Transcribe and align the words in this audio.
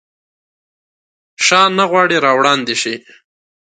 شاه 1.45 1.67
نه 1.77 1.85
غواړي 1.91 2.17
راوړاندي 2.25 2.75
شي. 2.81 2.95